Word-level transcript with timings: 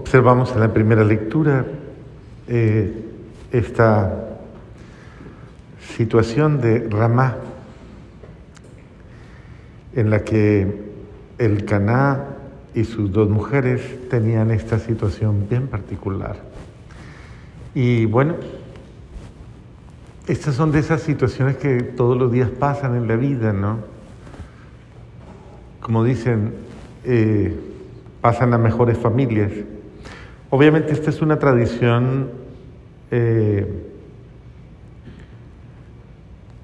Observamos 0.00 0.50
en 0.52 0.60
la 0.60 0.72
primera 0.72 1.04
lectura 1.04 1.66
eh, 2.48 3.04
esta 3.52 4.38
situación 5.94 6.58
de 6.58 6.88
Ramá, 6.88 7.36
en 9.94 10.08
la 10.08 10.24
que 10.24 10.84
el 11.36 11.66
Caná 11.66 12.24
y 12.74 12.84
sus 12.84 13.12
dos 13.12 13.28
mujeres 13.28 14.08
tenían 14.08 14.50
esta 14.50 14.78
situación 14.78 15.46
bien 15.50 15.66
particular. 15.68 16.36
Y 17.74 18.06
bueno, 18.06 18.36
estas 20.26 20.54
son 20.54 20.72
de 20.72 20.78
esas 20.78 21.02
situaciones 21.02 21.58
que 21.58 21.82
todos 21.82 22.16
los 22.16 22.32
días 22.32 22.48
pasan 22.48 22.96
en 22.96 23.06
la 23.06 23.16
vida, 23.16 23.52
¿no? 23.52 23.80
Como 25.82 26.02
dicen, 26.04 26.54
eh, 27.04 27.54
pasan 28.22 28.54
a 28.54 28.58
mejores 28.58 28.96
familias. 28.96 29.52
Obviamente 30.50 30.92
esta 30.92 31.10
es 31.10 31.22
una 31.22 31.38
tradición, 31.38 32.28
eh, 33.12 33.84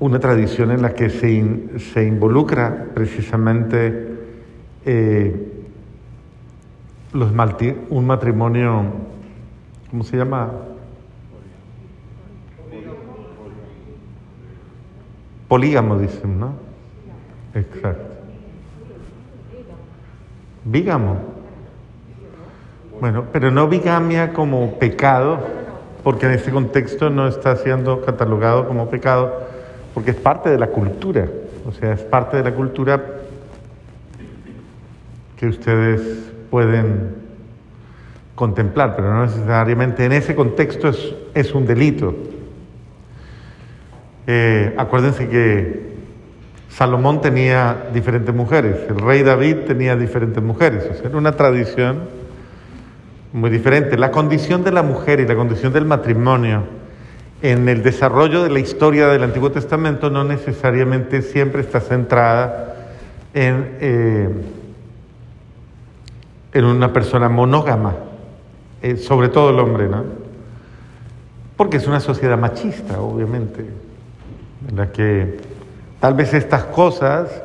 una 0.00 0.18
tradición 0.18 0.72
en 0.72 0.82
la 0.82 0.92
que 0.92 1.08
se, 1.08 1.78
se 1.78 2.04
involucra 2.04 2.88
precisamente 2.92 4.08
eh, 4.84 5.52
los 7.12 7.32
un 7.90 8.06
matrimonio, 8.06 8.84
¿cómo 9.88 10.02
se 10.02 10.16
llama? 10.16 10.50
Polígamo, 15.46 15.96
dicen, 15.96 16.40
¿no? 16.40 16.54
Exacto. 17.54 18.16
Bígamo. 20.64 21.35
Bueno, 22.98 23.26
pero 23.30 23.50
no 23.50 23.68
bigamia 23.68 24.32
como 24.32 24.78
pecado, 24.78 25.38
porque 26.02 26.24
en 26.26 26.32
este 26.32 26.50
contexto 26.50 27.10
no 27.10 27.28
está 27.28 27.56
siendo 27.56 28.00
catalogado 28.00 28.66
como 28.66 28.88
pecado, 28.88 29.42
porque 29.92 30.12
es 30.12 30.16
parte 30.16 30.48
de 30.48 30.58
la 30.58 30.68
cultura, 30.68 31.26
o 31.66 31.72
sea, 31.72 31.92
es 31.92 32.00
parte 32.00 32.38
de 32.38 32.44
la 32.44 32.52
cultura 32.52 33.02
que 35.36 35.46
ustedes 35.46 36.00
pueden 36.50 37.16
contemplar, 38.34 38.96
pero 38.96 39.12
no 39.12 39.26
necesariamente 39.26 40.06
en 40.06 40.12
ese 40.12 40.34
contexto 40.34 40.88
es, 40.88 41.14
es 41.34 41.54
un 41.54 41.66
delito. 41.66 42.14
Eh, 44.26 44.74
acuérdense 44.78 45.28
que 45.28 45.96
Salomón 46.70 47.20
tenía 47.20 47.88
diferentes 47.92 48.34
mujeres, 48.34 48.78
el 48.88 48.98
rey 48.98 49.22
David 49.22 49.66
tenía 49.66 49.96
diferentes 49.96 50.42
mujeres, 50.42 50.88
o 50.90 50.94
sea, 50.94 51.10
era 51.10 51.18
una 51.18 51.32
tradición 51.32 52.25
muy 53.36 53.50
diferente. 53.50 53.98
La 53.98 54.10
condición 54.10 54.64
de 54.64 54.72
la 54.72 54.82
mujer 54.82 55.20
y 55.20 55.26
la 55.26 55.36
condición 55.36 55.70
del 55.70 55.84
matrimonio 55.84 56.62
en 57.42 57.68
el 57.68 57.82
desarrollo 57.82 58.42
de 58.42 58.48
la 58.48 58.60
historia 58.60 59.08
del 59.08 59.22
Antiguo 59.22 59.52
Testamento 59.52 60.08
no 60.08 60.24
necesariamente 60.24 61.20
siempre 61.20 61.60
está 61.60 61.80
centrada 61.80 62.76
en, 63.34 63.76
eh, 63.80 64.30
en 66.54 66.64
una 66.64 66.94
persona 66.94 67.28
monógama, 67.28 67.94
eh, 68.80 68.96
sobre 68.96 69.28
todo 69.28 69.50
el 69.50 69.58
hombre, 69.58 69.86
¿no? 69.86 70.02
Porque 71.58 71.76
es 71.76 71.86
una 71.86 72.00
sociedad 72.00 72.38
machista, 72.38 73.02
obviamente, 73.02 73.66
en 74.66 74.76
la 74.76 74.90
que 74.92 75.40
tal 76.00 76.14
vez 76.14 76.32
estas 76.32 76.64
cosas 76.64 77.42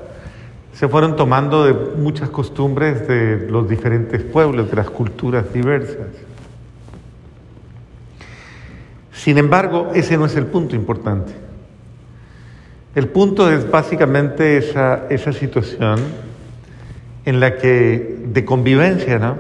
se 0.74 0.88
fueron 0.88 1.16
tomando 1.16 1.66
de 1.66 1.74
muchas 1.98 2.30
costumbres 2.30 3.08
de 3.08 3.48
los 3.50 3.70
diferentes 3.70 4.24
pueblos, 4.24 4.70
de 4.70 4.76
las 4.76 4.90
culturas 4.90 5.52
diversas. 5.54 6.08
Sin 9.14 9.38
embargo, 9.38 9.92
ese 9.94 10.18
no 10.18 10.26
es 10.26 10.36
el 10.36 10.48
punto 10.48 10.76
importante. 10.76 11.34
El 12.96 13.08
punto 13.08 13.52
es 13.52 13.70
básicamente 13.70 14.58
esa, 14.58 15.04
esa 15.10 15.32
situación 15.32 16.00
en 17.26 17.40
la 17.40 17.58
que, 17.58 18.20
de 18.26 18.46
convivencia, 18.46 19.20
¿no? 19.20 19.38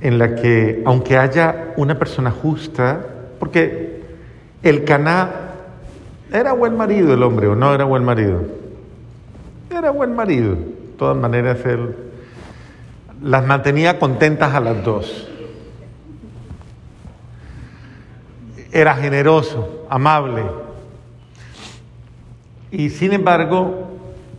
En 0.00 0.18
la 0.18 0.34
que, 0.34 0.82
aunque 0.86 1.18
haya 1.18 1.74
una 1.76 1.98
persona 1.98 2.30
justa, 2.30 3.04
porque 3.38 4.02
el 4.62 4.84
Caná 4.84 5.30
era 6.32 6.52
buen 6.52 6.76
marido 6.76 7.14
el 7.14 7.22
hombre 7.22 7.48
o 7.48 7.54
no 7.54 7.74
era 7.74 7.84
buen 7.84 8.04
marido, 8.04 8.57
era 9.78 9.90
buen 9.90 10.14
marido. 10.14 10.54
De 10.54 10.94
todas 10.98 11.16
maneras, 11.16 11.64
él 11.64 11.94
las 13.22 13.46
mantenía 13.46 13.98
contentas 13.98 14.54
a 14.54 14.60
las 14.60 14.84
dos. 14.84 15.28
Era 18.72 18.94
generoso, 18.96 19.86
amable. 19.88 20.42
Y 22.70 22.90
sin 22.90 23.12
embargo, 23.12 23.88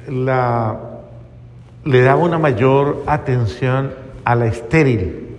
le 0.07 2.01
daba 2.01 2.21
una 2.21 2.37
mayor 2.37 3.03
atención 3.07 3.93
a 4.23 4.35
la 4.35 4.45
estéril. 4.45 5.37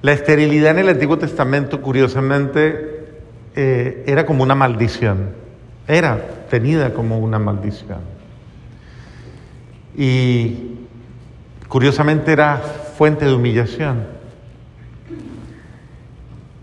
La 0.00 0.12
esterilidad 0.12 0.72
en 0.72 0.78
el 0.80 0.88
Antiguo 0.88 1.18
Testamento, 1.18 1.80
curiosamente, 1.80 3.06
eh, 3.54 4.02
era 4.06 4.26
como 4.26 4.42
una 4.42 4.56
maldición. 4.56 5.30
Era 5.86 6.20
tenida 6.50 6.92
como 6.92 7.18
una 7.20 7.38
maldición 7.38 8.11
y 9.96 10.78
curiosamente 11.68 12.32
era 12.32 12.56
fuente 12.56 13.24
de 13.24 13.34
humillación. 13.34 14.04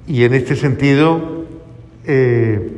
Y 0.08 0.24
en 0.24 0.34
este 0.34 0.56
sentido, 0.56 1.46
eh, 2.06 2.72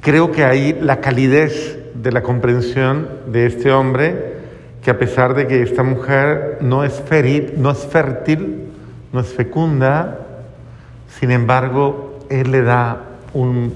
creo 0.00 0.30
que 0.30 0.44
ahí 0.44 0.76
la 0.78 1.00
calidez 1.00 1.78
de 1.94 2.12
la 2.12 2.22
comprensión 2.22 3.08
de 3.26 3.46
este 3.46 3.72
hombre, 3.72 4.34
que 4.82 4.90
a 4.90 4.98
pesar 4.98 5.34
de 5.34 5.46
que 5.46 5.62
esta 5.62 5.82
mujer 5.82 6.58
no 6.60 6.84
es, 6.84 7.02
no 7.56 7.70
es 7.70 7.78
fértil, 7.86 8.64
no 9.12 9.20
es 9.20 9.28
fecunda, 9.28 10.26
sin 11.18 11.30
embargo, 11.30 12.18
él 12.28 12.52
le 12.52 12.62
da 12.62 13.04
un, 13.34 13.72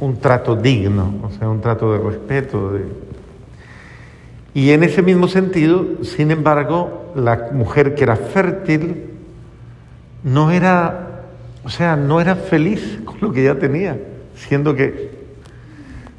un 0.00 0.16
trato 0.18 0.56
digno, 0.56 1.14
o 1.22 1.30
sea, 1.30 1.48
un 1.48 1.60
trato 1.60 1.92
de 1.92 1.98
respeto, 1.98 2.72
de, 2.72 2.84
y 4.52 4.70
en 4.70 4.82
ese 4.82 5.02
mismo 5.02 5.28
sentido, 5.28 6.02
sin 6.02 6.30
embargo, 6.30 7.12
la 7.14 7.50
mujer 7.52 7.94
que 7.94 8.02
era 8.02 8.16
fértil 8.16 9.04
no 10.24 10.50
era, 10.50 11.22
o 11.64 11.68
sea, 11.68 11.96
no 11.96 12.20
era 12.20 12.34
feliz 12.34 13.00
con 13.04 13.16
lo 13.20 13.32
que 13.32 13.44
ya 13.44 13.54
tenía, 13.56 13.98
siendo 14.34 14.74
que, 14.74 15.10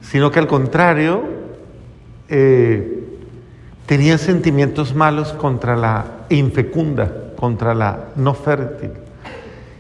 sino 0.02 0.32
que 0.32 0.40
al 0.40 0.48
contrario, 0.48 1.24
eh, 2.30 3.04
tenía 3.86 4.18
sentimientos 4.18 4.96
malos 4.96 5.34
contra 5.34 5.76
la 5.76 6.06
infecunda, 6.30 7.34
contra 7.36 7.74
la 7.74 8.06
no 8.16 8.34
fértil. 8.34 8.92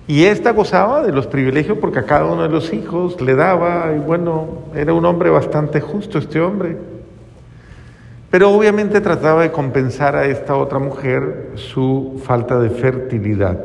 Y 0.07 0.25
esta 0.25 0.51
gozaba 0.51 1.03
de 1.03 1.13
los 1.13 1.27
privilegios 1.27 1.77
porque 1.77 1.99
a 1.99 2.05
cada 2.05 2.25
uno 2.25 2.43
de 2.43 2.49
los 2.49 2.73
hijos 2.73 3.21
le 3.21 3.35
daba, 3.35 3.93
y 3.95 3.99
bueno, 3.99 4.63
era 4.75 4.93
un 4.93 5.05
hombre 5.05 5.29
bastante 5.29 5.79
justo 5.79 6.17
este 6.17 6.41
hombre. 6.41 6.77
Pero 8.31 8.49
obviamente 8.49 9.01
trataba 9.01 9.41
de 9.41 9.51
compensar 9.51 10.15
a 10.15 10.25
esta 10.25 10.55
otra 10.55 10.79
mujer 10.79 11.51
su 11.55 12.21
falta 12.25 12.57
de 12.59 12.69
fertilidad. 12.69 13.59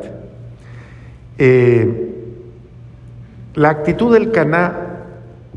Eh, 1.37 2.13
la 3.55 3.69
actitud 3.69 4.13
del 4.13 4.31
Caná 4.31 5.05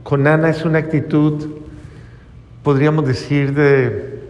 con 0.04 0.28
Ana 0.28 0.48
es 0.48 0.64
una 0.64 0.78
actitud, 0.78 1.44
podríamos 2.62 3.04
decir, 3.04 3.52
de, 3.52 4.22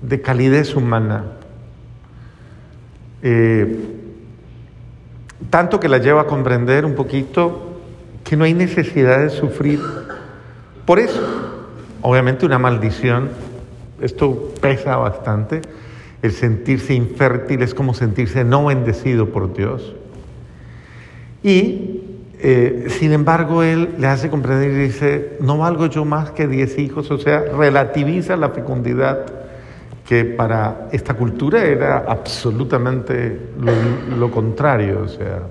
de 0.00 0.20
calidez 0.22 0.74
humana. 0.74 1.24
Eh, 3.22 3.78
tanto 5.50 5.78
que 5.78 5.90
la 5.90 5.98
lleva 5.98 6.22
a 6.22 6.26
comprender 6.26 6.86
un 6.86 6.94
poquito 6.94 7.80
que 8.24 8.34
no 8.34 8.44
hay 8.44 8.54
necesidad 8.54 9.18
de 9.20 9.28
sufrir. 9.28 9.80
Por 10.86 11.00
eso, 11.00 11.20
obviamente 12.00 12.46
una 12.46 12.58
maldición 12.58 13.28
esto 14.00 14.52
pesa 14.60 14.96
bastante. 14.96 15.62
El 16.22 16.32
sentirse 16.32 16.94
infértil 16.94 17.62
es 17.62 17.74
como 17.74 17.94
sentirse 17.94 18.44
no 18.44 18.66
bendecido 18.66 19.30
por 19.30 19.54
Dios. 19.54 19.94
Y 21.42 22.00
eh, 22.38 22.86
sin 22.88 23.12
embargo, 23.12 23.62
él 23.62 23.94
le 23.98 24.06
hace 24.06 24.28
comprender 24.28 24.70
y 24.70 24.74
dice, 24.74 25.36
no 25.40 25.58
valgo 25.58 25.86
yo 25.86 26.04
más 26.04 26.30
que 26.30 26.46
diez 26.46 26.78
hijos, 26.78 27.10
o 27.10 27.18
sea, 27.18 27.40
relativiza 27.40 28.36
la 28.36 28.50
fecundidad 28.50 29.26
que 30.06 30.24
para 30.24 30.88
esta 30.92 31.14
cultura 31.14 31.64
era 31.64 32.04
absolutamente 32.06 33.40
lo, 34.18 34.30
contrario, 34.30 35.02
o 35.04 35.08
sea. 35.08 35.42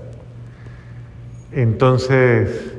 Entonces, 1.52 2.72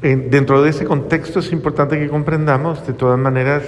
dentro 0.00 0.62
de 0.62 0.70
ese 0.70 0.84
contexto 0.84 1.40
es 1.40 1.52
importante 1.52 1.98
que 1.98 2.08
comprendamos, 2.08 2.84
de 2.86 2.94
todas 2.94 3.18
maneras, 3.18 3.62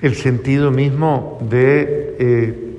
el 0.00 0.14
sentido 0.14 0.70
mismo 0.70 1.38
de, 1.40 2.16
eh, 2.18 2.78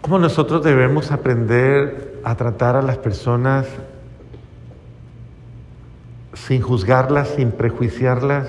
cómo 0.00 0.18
nosotros 0.18 0.64
debemos 0.64 1.10
aprender 1.10 2.20
a 2.24 2.34
tratar 2.34 2.76
a 2.76 2.82
las 2.82 2.98
personas 2.98 3.66
sin 6.34 6.62
juzgarlas, 6.62 7.28
sin 7.36 7.52
prejuiciarlas 7.52 8.48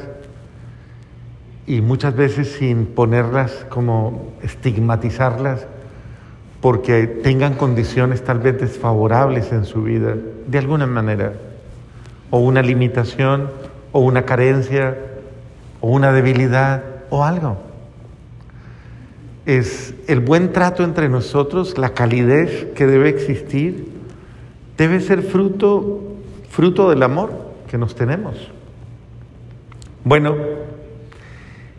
y 1.68 1.82
muchas 1.82 2.16
veces 2.16 2.52
sin 2.54 2.86
ponerlas 2.88 3.66
como 3.70 4.34
estigmatizarlas 4.42 5.68
porque 6.62 7.08
tengan 7.08 7.54
condiciones 7.54 8.24
tal 8.24 8.40
vez 8.40 8.60
desfavorables 8.60 9.52
en 9.52 9.66
su 9.66 9.84
vida, 9.84 10.16
de 10.48 10.58
alguna 10.58 10.88
manera, 10.88 11.34
o 12.32 12.40
una 12.40 12.62
limitación, 12.62 13.50
o 13.92 14.02
una 14.02 14.24
carencia, 14.24 14.98
o 15.80 15.90
una 15.90 16.12
debilidad, 16.12 16.84
o 17.10 17.24
algo. 17.24 17.58
Es 19.46 19.94
el 20.08 20.20
buen 20.20 20.52
trato 20.52 20.84
entre 20.84 21.10
nosotros, 21.10 21.78
la 21.78 21.90
calidez 21.94 22.68
que 22.76 22.86
debe 22.86 23.10
existir, 23.10 23.88
debe 24.78 25.00
ser 25.00 25.24
fruto, 25.24 26.02
fruto 26.50 26.90
del 26.90 27.04
amor 27.04 27.32
que 27.70 27.78
nos 27.78 27.96
tenemos. 27.96 28.36
Bueno, 30.04 30.36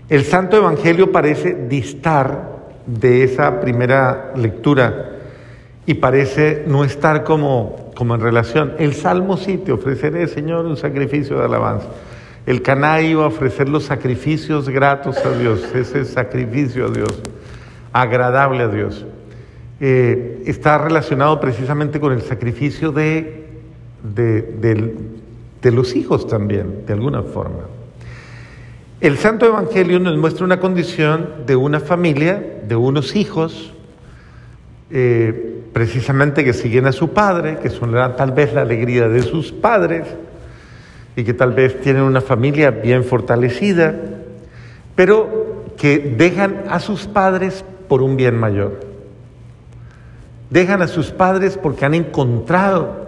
el 0.09 0.25
Santo 0.25 0.56
Evangelio 0.56 1.12
parece 1.12 1.55
distar 1.69 2.50
de 2.87 3.25
esa 3.25 3.61
primera 3.61 4.32
lectura 4.37 5.19
y 5.87 5.94
parece 5.94 6.65
no 6.67 6.85
estar 6.85 7.25
como, 7.25 7.91
como 7.94 8.15
en 8.15 8.21
relación. 8.21 8.75
El 8.79 8.94
Salmo 8.94 9.37
sí, 9.37 9.59
te 9.59 9.73
ofreceré, 9.73 10.27
Señor, 10.27 10.67
un 10.67 10.77
sacrificio 10.77 11.38
de 11.38 11.44
alabanza. 11.44 11.87
El 12.47 12.63
Caná 12.63 13.01
iba 13.03 13.25
a 13.25 13.29
ofrecer 13.29 13.69
los 13.69 13.85
sacrificios 13.85 14.69
gratos 14.69 15.19
a 15.19 15.37
Dios, 15.39 15.63
ese 15.75 16.05
sacrificio 16.05 16.87
a 16.87 16.91
Dios, 16.91 17.23
agradable 17.93 18.63
a 18.63 18.69
Dios. 18.69 19.05
Eh, 19.81 20.43
está 20.47 20.79
relacionado 20.79 21.39
precisamente 21.41 22.01
con 22.01 22.13
el 22.13 22.23
sacrificio 22.23 22.93
de, 22.93 23.47
de, 24.03 25.71
los 25.71 25.95
hijos 25.95 26.27
también, 26.27 26.87
de 26.87 26.95
alguna 26.95 27.23
forma. 27.23 27.65
El 29.01 29.17
Santo 29.19 29.47
Evangelio 29.47 29.99
nos 29.99 30.17
muestra 30.17 30.45
una 30.45 30.61
condición 30.61 31.47
de 31.47 31.57
una 31.57 31.81
familia, 31.81 32.63
de 32.67 32.77
unos 32.77 33.17
hijos, 33.17 33.73
eh, 34.91 35.63
precisamente 35.73 36.45
que 36.45 36.53
siguen 36.53 36.87
a 36.87 36.93
su 36.93 37.11
padre, 37.11 37.59
que 37.63 37.71
son 37.71 37.93
tal 38.17 38.33
vez 38.33 38.53
la 38.53 38.63
alegría 38.63 39.09
de 39.09 39.23
sus 39.23 39.53
padres 39.53 40.07
y 41.17 41.25
que 41.25 41.35
tal 41.35 41.53
vez 41.53 41.81
tienen 41.81 42.03
una 42.03 42.21
familia 42.21 42.71
bien 42.71 43.05
fortalecida, 43.05 43.95
pero 44.95 45.65
que 45.77 45.99
dejan 45.99 46.65
a 46.69 46.81
sus 46.81 47.07
padres 47.07 47.65
por 47.89 48.03
un 48.03 48.17
bien 48.17 48.37
mayor. 48.39 48.81
Dejan 50.51 50.83
a 50.83 50.89
sus 50.89 51.11
padres 51.11 51.57
porque 51.57 51.85
han 51.85 51.95
encontrado 51.95 53.07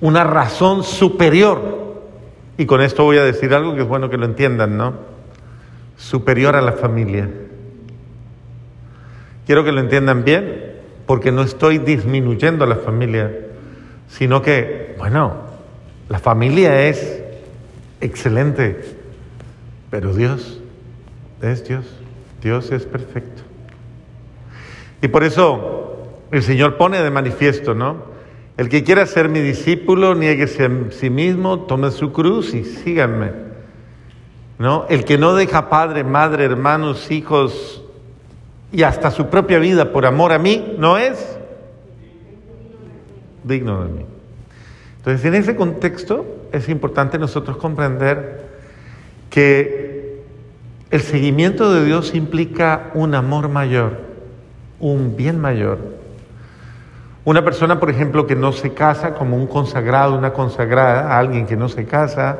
una 0.00 0.24
razón 0.24 0.82
superior 0.82 1.78
y 2.58 2.66
con 2.66 2.80
esto 2.80 3.04
voy 3.04 3.18
a 3.18 3.24
decir 3.24 3.54
algo 3.54 3.76
que 3.76 3.82
es 3.82 3.88
bueno 3.88 4.10
que 4.10 4.18
lo 4.18 4.26
entiendan, 4.26 4.76
¿no? 4.76 4.94
Superior 5.96 6.56
a 6.56 6.60
la 6.60 6.72
familia. 6.72 7.28
Quiero 9.46 9.64
que 9.64 9.70
lo 9.70 9.80
entiendan 9.80 10.24
bien, 10.24 10.74
porque 11.06 11.32
no 11.32 11.42
estoy 11.42 11.78
disminuyendo 11.78 12.64
a 12.64 12.66
la 12.66 12.76
familia, 12.76 13.32
sino 14.08 14.42
que, 14.42 14.96
bueno, 14.98 15.47
la 16.08 16.18
familia 16.18 16.88
es 16.88 17.22
excelente, 18.00 18.84
pero 19.90 20.14
Dios 20.14 20.60
es 21.42 21.66
Dios, 21.66 21.84
Dios 22.42 22.70
es 22.70 22.86
perfecto. 22.86 23.42
Y 25.02 25.08
por 25.08 25.24
eso 25.24 25.98
el 26.30 26.42
Señor 26.42 26.76
pone 26.76 27.02
de 27.02 27.10
manifiesto, 27.10 27.74
¿no? 27.74 28.08
El 28.56 28.68
que 28.68 28.82
quiera 28.82 29.06
ser 29.06 29.28
mi 29.28 29.40
discípulo, 29.40 30.14
nieguese 30.16 30.64
a 30.64 30.70
sí 30.90 31.10
mismo, 31.10 31.60
tome 31.60 31.92
su 31.92 32.12
cruz 32.12 32.54
y 32.54 32.64
síganme. 32.64 33.30
¿No? 34.58 34.86
El 34.88 35.04
que 35.04 35.18
no 35.18 35.36
deja 35.36 35.70
padre, 35.70 36.02
madre, 36.02 36.44
hermanos, 36.44 37.12
hijos 37.12 37.84
y 38.72 38.82
hasta 38.82 39.12
su 39.12 39.28
propia 39.28 39.60
vida 39.60 39.92
por 39.92 40.04
amor 40.04 40.32
a 40.32 40.40
mí, 40.40 40.74
no 40.76 40.98
es 40.98 41.38
digno 43.44 43.84
de 43.84 43.88
mí. 43.90 44.04
Entonces, 45.10 45.24
en 45.26 45.34
ese 45.34 45.56
contexto 45.56 46.26
es 46.52 46.68
importante 46.68 47.18
nosotros 47.18 47.56
comprender 47.56 48.46
que 49.30 50.22
el 50.90 51.00
seguimiento 51.00 51.72
de 51.72 51.84
Dios 51.84 52.14
implica 52.14 52.90
un 52.94 53.14
amor 53.14 53.48
mayor, 53.48 53.98
un 54.80 55.16
bien 55.16 55.40
mayor 55.40 55.98
una 57.28 57.44
persona, 57.44 57.78
por 57.78 57.90
ejemplo, 57.90 58.26
que 58.26 58.34
no 58.34 58.52
se 58.52 58.72
casa 58.72 59.12
como 59.12 59.36
un 59.36 59.46
consagrado, 59.46 60.16
una 60.16 60.32
consagrada, 60.32 61.18
alguien 61.18 61.46
que 61.46 61.58
no 61.58 61.68
se 61.68 61.84
casa 61.84 62.38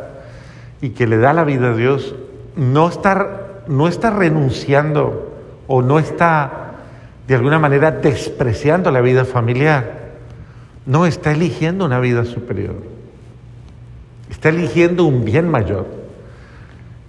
y 0.80 0.90
que 0.90 1.06
le 1.06 1.18
da 1.18 1.34
la 1.34 1.44
vida 1.44 1.72
a 1.72 1.74
Dios, 1.74 2.14
no 2.56 2.88
está, 2.88 3.64
no 3.66 3.86
está 3.86 4.08
renunciando 4.08 5.30
o 5.66 5.82
no 5.82 5.98
está 5.98 6.70
de 7.26 7.34
alguna 7.34 7.58
manera 7.58 7.90
despreciando 7.90 8.90
la 8.90 9.02
vida 9.02 9.26
familiar. 9.26 9.97
No, 10.88 11.06
está 11.06 11.30
eligiendo 11.30 11.84
una 11.84 12.00
vida 12.00 12.24
superior. 12.24 12.74
Está 14.28 14.48
eligiendo 14.48 15.04
un 15.04 15.24
bien 15.24 15.48
mayor. 15.48 15.86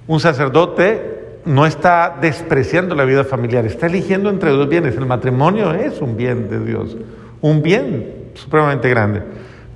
Un 0.06 0.20
sacerdote 0.20 1.40
no 1.46 1.66
está 1.66 2.18
despreciando 2.22 2.94
la 2.94 3.06
vida 3.06 3.24
familiar, 3.24 3.66
está 3.66 3.88
eligiendo 3.88 4.30
entre 4.30 4.52
dos 4.52 4.70
bienes. 4.70 4.96
El 4.96 5.08
matrimonio 5.08 5.74
es 5.74 6.00
un 6.00 6.16
bien 6.16 6.48
de 6.48 6.60
Dios 6.64 6.96
un 7.42 7.62
bien 7.62 8.31
supremamente 8.34 8.90
grande, 8.90 9.22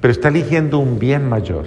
pero 0.01 0.11
está 0.11 0.27
eligiendo 0.27 0.79
un 0.79 0.99
bien 0.99 1.27
mayor. 1.27 1.65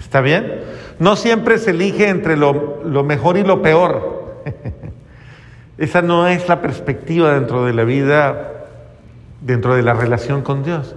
¿Está 0.00 0.20
bien? 0.20 0.60
No 0.98 1.16
siempre 1.16 1.58
se 1.58 1.70
elige 1.70 2.08
entre 2.08 2.36
lo, 2.36 2.82
lo 2.84 3.02
mejor 3.02 3.36
y 3.36 3.42
lo 3.42 3.62
peor. 3.62 4.42
Esa 5.78 6.02
no 6.02 6.28
es 6.28 6.48
la 6.48 6.60
perspectiva 6.60 7.34
dentro 7.34 7.64
de 7.64 7.72
la 7.72 7.84
vida, 7.84 8.66
dentro 9.40 9.74
de 9.74 9.82
la 9.82 9.94
relación 9.94 10.42
con 10.42 10.62
Dios. 10.62 10.94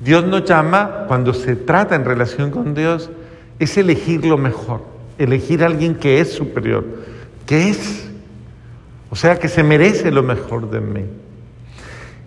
Dios 0.00 0.24
nos 0.24 0.44
llama, 0.44 1.04
cuando 1.08 1.32
se 1.32 1.56
trata 1.56 1.94
en 1.94 2.04
relación 2.04 2.50
con 2.50 2.74
Dios, 2.74 3.10
es 3.58 3.76
elegir 3.76 4.24
lo 4.24 4.36
mejor, 4.36 4.82
elegir 5.18 5.62
a 5.62 5.66
alguien 5.66 5.94
que 5.94 6.20
es 6.20 6.32
superior, 6.32 6.84
que 7.46 7.70
es, 7.70 8.08
o 9.10 9.16
sea, 9.16 9.38
que 9.38 9.48
se 9.48 9.62
merece 9.62 10.10
lo 10.10 10.22
mejor 10.22 10.70
de 10.70 10.80
mí. 10.80 11.04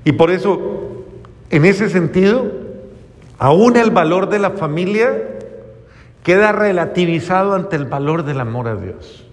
Y 0.04 0.14
por 0.14 0.32
eso 0.32 0.90
en 1.50 1.66
ese 1.66 1.90
sentido, 1.90 2.52
aún 3.38 3.76
el 3.76 3.92
valor 3.92 4.30
de 4.30 4.40
la 4.40 4.52
familia 4.52 5.18
queda 6.24 6.52
relativizado 6.52 7.56
ante 7.56 7.76
el 7.76 7.86
valor 7.86 8.24
del 8.24 8.40
amor 8.40 8.68
a 8.68 8.76
Dios. 8.76 9.26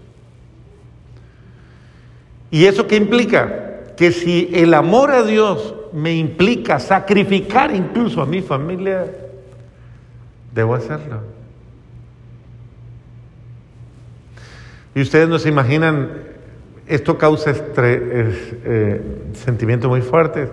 ¿Y 2.50 2.66
eso 2.66 2.86
qué 2.86 2.96
implica? 2.96 3.94
Que 3.96 4.12
si 4.12 4.50
el 4.54 4.72
amor 4.72 5.10
a 5.10 5.24
Dios 5.24 5.74
me 5.96 6.14
implica 6.14 6.78
sacrificar 6.78 7.74
incluso 7.74 8.20
a 8.20 8.26
mi 8.26 8.42
familia, 8.42 9.06
debo 10.52 10.74
hacerlo. 10.74 11.22
Y 14.94 15.00
ustedes 15.00 15.26
no 15.26 15.38
se 15.38 15.48
imaginan, 15.48 16.10
esto 16.86 17.16
causa 17.16 17.50
eh, 17.78 19.00
sentimientos 19.32 19.88
muy 19.88 20.02
fuertes. 20.02 20.50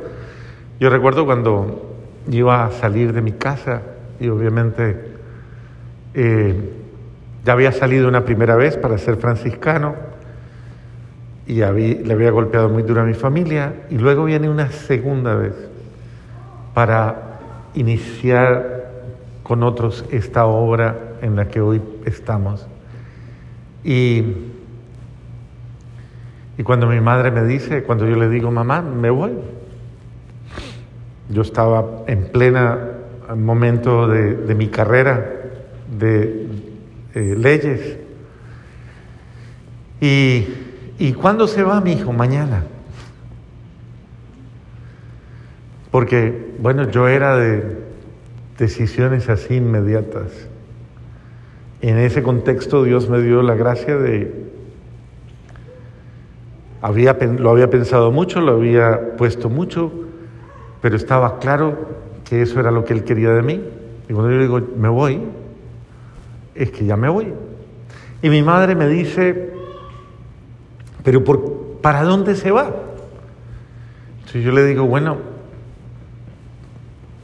Yo 0.80 0.90
recuerdo 0.90 1.26
cuando 1.26 1.94
iba 2.32 2.64
a 2.66 2.72
salir 2.72 3.12
de 3.12 3.22
mi 3.22 3.34
casa 3.34 3.82
y 4.22 4.30
obviamente 4.30 4.96
eh, 6.14 6.56
ya 7.44 7.52
había 7.52 7.74
salido 7.74 8.08
una 8.08 8.24
primera 8.24 8.56
vez 8.56 8.78
para 8.78 8.98
ser 8.98 9.18
franciscano 9.18 10.13
y 11.46 11.56
le 11.56 12.14
había 12.14 12.32
golpeado 12.32 12.70
muy 12.70 12.84
duro 12.84 13.02
a 13.02 13.06
mi 13.06 13.14
familia 13.14 13.74
y 13.90 13.98
luego 13.98 14.26
viene 14.26 14.50
una 14.50 14.72
segunda 14.72 15.36
vez 15.36 15.54
para 16.74 17.40
iniciar 17.74 18.92
con 19.44 19.64
otros 19.64 20.06
esta 20.12 20.46
obra 20.46 21.16
en 21.22 21.36
la 21.36 21.48
que 21.48 21.60
hoy 21.60 21.82
estamos. 22.06 22.66
Y, 23.84 24.24
y 26.58 26.64
cuando 26.64 26.88
mi 26.88 27.02
madre 27.02 27.32
me 27.32 27.44
dice, 27.44 27.84
cuando 27.84 28.08
yo 28.08 28.16
le 28.16 28.30
digo, 28.30 28.50
mamá, 28.50 28.82
me 28.82 29.10
voy, 29.10 29.34
yo 31.30 31.42
estaba 31.42 32.04
en 32.08 32.26
plena 32.32 32.94
momento 33.36 34.08
de, 34.08 34.56
mi 34.56 34.68
carrera 34.68 35.26
de 35.98 36.48
eh, 37.16 37.36
leyes. 37.38 37.98
Y, 40.02 40.48
¿Y 41.00 41.14
cuándo 41.14 41.48
se 41.48 41.64
va 41.64 41.82
mi 41.82 41.94
hijo? 41.94 42.14
Mañana. 42.14 42.64
Porque, 45.92 46.54
bueno, 46.60 46.90
yo 46.90 47.08
era 47.08 47.38
de 47.38 47.78
decisiones 48.58 49.30
así 49.30 49.56
inmediatas. 49.56 50.32
En 51.82 51.98
ese 51.98 52.24
contexto 52.24 52.84
Dios 52.84 53.10
me 53.10 53.22
dio 53.22 53.42
la 53.42 53.56
gracia 53.56 53.98
de 53.98 54.52
Había, 56.82 57.14
lo 57.14 57.50
había 57.50 57.70
pensado 57.70 58.12
mucho, 58.12 58.42
lo 58.42 58.54
había 58.54 59.16
puesto 59.16 59.50
mucho, 59.50 59.92
pero 60.82 60.96
estaba 60.96 61.40
claro 61.40 61.78
que 62.26 62.42
eso 62.42 62.60
era 62.60 62.72
lo 62.72 62.84
que 62.84 62.94
él 62.94 63.04
quería 63.04 63.32
de 63.32 63.42
mí. 63.42 63.64
Y 64.10 64.14
cuando 64.14 64.32
yo 64.32 64.40
digo, 64.40 64.62
me 64.78 64.90
voy, 64.90 65.22
es 66.56 66.72
que 66.72 66.86
ya 66.86 66.98
me 66.98 67.08
voy. 67.08 67.34
Y 68.22 68.30
mi 68.30 68.42
madre 68.42 68.76
me 68.76 68.88
dice, 68.88 69.53
pero 71.04 71.24
por, 71.24 71.80
¿para 71.82 72.04
dónde 72.04 72.36
se 72.36 72.52
va? 72.52 72.72
Entonces 74.20 74.44
yo 74.44 74.52
le 74.52 74.64
digo, 74.66 74.86
bueno, 74.86 75.18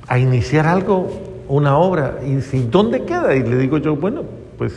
a 0.07 0.19
iniciar 0.19 0.67
algo, 0.67 1.09
una 1.47 1.77
obra, 1.77 2.19
y 2.25 2.41
si, 2.41 2.63
¿dónde 2.63 3.05
queda? 3.05 3.35
Y 3.35 3.43
le 3.43 3.57
digo 3.57 3.77
yo, 3.77 3.95
bueno, 3.95 4.23
pues 4.57 4.73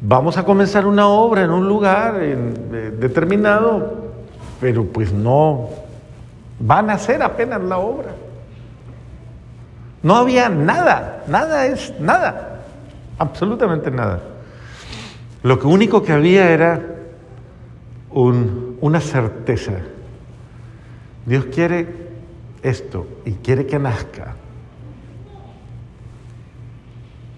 vamos 0.00 0.38
a 0.38 0.44
comenzar 0.44 0.86
una 0.86 1.08
obra 1.08 1.42
en 1.42 1.50
un 1.50 1.68
lugar 1.68 2.16
eh, 2.20 2.36
determinado, 2.98 4.10
pero 4.60 4.84
pues 4.84 5.12
no, 5.12 5.70
van 6.58 6.90
a 6.90 6.94
hacer 6.94 7.22
apenas 7.22 7.60
la 7.62 7.78
obra. 7.78 8.10
No 10.02 10.16
había 10.16 10.48
nada, 10.48 11.24
nada 11.26 11.66
es 11.66 11.92
nada, 12.00 12.60
absolutamente 13.18 13.90
nada. 13.90 14.20
Lo 15.42 15.58
único 15.64 16.02
que 16.02 16.12
había 16.12 16.50
era 16.50 16.96
una 18.12 19.00
certeza. 19.00 19.72
Dios 21.24 21.46
quiere 21.46 22.10
esto 22.62 23.06
y 23.24 23.32
quiere 23.32 23.66
que 23.66 23.78
nazca. 23.78 24.36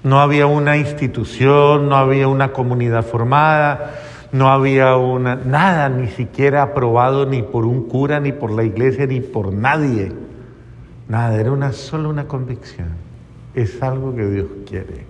No 0.02 0.20
había 0.20 0.46
una 0.46 0.76
institución, 0.76 1.88
no 1.88 1.96
había 1.96 2.26
una 2.26 2.52
comunidad 2.52 3.04
formada, 3.04 3.94
no 4.32 4.48
había 4.48 4.96
una, 4.96 5.36
nada, 5.36 5.88
ni 5.88 6.08
siquiera 6.08 6.62
aprobado 6.62 7.24
ni 7.26 7.42
por 7.42 7.66
un 7.66 7.86
cura, 7.86 8.18
ni 8.18 8.32
por 8.32 8.50
la 8.50 8.64
iglesia, 8.64 9.06
ni 9.06 9.20
por 9.20 9.52
nadie. 9.52 10.10
Nada, 11.08 11.38
era 11.38 11.52
una, 11.52 11.72
solo 11.72 12.08
una 12.08 12.26
convicción. 12.26 12.88
Es 13.54 13.80
algo 13.80 14.16
que 14.16 14.26
Dios 14.26 14.46
quiere. 14.66 15.06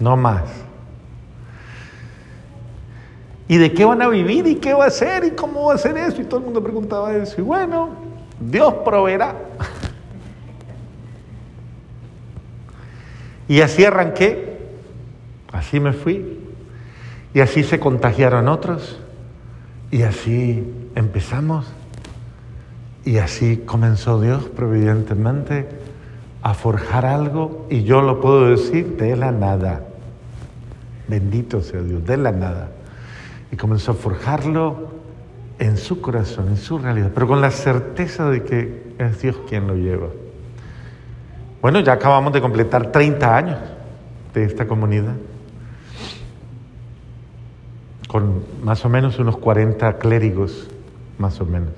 No 0.00 0.16
más. 0.16 0.71
¿Y 3.52 3.58
de 3.58 3.70
qué 3.74 3.84
van 3.84 4.00
a 4.00 4.08
vivir? 4.08 4.46
¿Y 4.46 4.54
qué 4.54 4.72
va 4.72 4.84
a 4.84 4.86
hacer? 4.86 5.24
¿Y 5.24 5.32
cómo 5.32 5.66
va 5.66 5.72
a 5.72 5.74
hacer 5.74 5.94
eso? 5.98 6.22
Y 6.22 6.24
todo 6.24 6.40
el 6.40 6.46
mundo 6.46 6.62
preguntaba 6.62 7.14
eso. 7.14 7.38
Y 7.38 7.44
bueno, 7.44 7.90
Dios 8.40 8.72
proveerá. 8.82 9.36
Y 13.48 13.60
así 13.60 13.84
arranqué, 13.84 14.58
así 15.52 15.80
me 15.80 15.92
fui, 15.92 16.40
y 17.34 17.40
así 17.40 17.62
se 17.62 17.78
contagiaron 17.78 18.48
otros, 18.48 18.98
y 19.90 20.00
así 20.00 20.66
empezamos, 20.94 21.70
y 23.04 23.18
así 23.18 23.58
comenzó 23.58 24.18
Dios 24.18 24.44
providentemente 24.44 25.68
a 26.40 26.54
forjar 26.54 27.04
algo, 27.04 27.66
y 27.68 27.82
yo 27.82 28.00
lo 28.00 28.18
puedo 28.18 28.48
decir 28.48 28.96
de 28.96 29.14
la 29.14 29.30
nada. 29.30 29.84
Bendito 31.06 31.60
sea 31.60 31.82
Dios, 31.82 32.02
de 32.06 32.16
la 32.16 32.32
nada. 32.32 32.70
Y 33.52 33.56
comenzó 33.56 33.92
a 33.92 33.94
forjarlo 33.94 34.88
en 35.58 35.76
su 35.76 36.00
corazón, 36.00 36.48
en 36.48 36.56
su 36.56 36.78
realidad, 36.78 37.12
pero 37.14 37.28
con 37.28 37.40
la 37.40 37.50
certeza 37.50 38.28
de 38.28 38.42
que 38.42 38.94
es 38.98 39.22
Dios 39.22 39.36
quien 39.48 39.68
lo 39.68 39.76
lleva. 39.76 40.08
Bueno, 41.60 41.78
ya 41.78 41.92
acabamos 41.92 42.32
de 42.32 42.40
completar 42.40 42.90
30 42.90 43.36
años 43.36 43.58
de 44.34 44.44
esta 44.44 44.66
comunidad, 44.66 45.14
con 48.08 48.42
más 48.64 48.84
o 48.84 48.88
menos 48.88 49.18
unos 49.20 49.36
40 49.36 49.98
clérigos, 49.98 50.68
más 51.18 51.40
o 51.40 51.46
menos. 51.46 51.72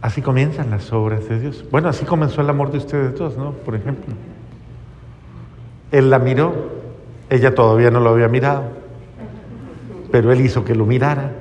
Así 0.00 0.22
comienzan 0.22 0.70
las 0.70 0.92
obras 0.92 1.28
de 1.28 1.40
Dios. 1.40 1.64
Bueno, 1.72 1.88
así 1.88 2.04
comenzó 2.04 2.42
el 2.42 2.50
amor 2.50 2.70
de 2.70 2.78
ustedes 2.78 3.18
dos, 3.18 3.36
¿no? 3.36 3.50
Por 3.52 3.74
ejemplo. 3.74 4.14
Él 5.90 6.10
la 6.10 6.20
miró, 6.20 6.54
ella 7.28 7.54
todavía 7.54 7.90
no 7.90 7.98
lo 7.98 8.10
había 8.10 8.28
mirado, 8.28 8.77
pero 10.10 10.32
él 10.32 10.40
hizo 10.40 10.64
que 10.64 10.74
lo 10.74 10.86
mirara. 10.86 11.32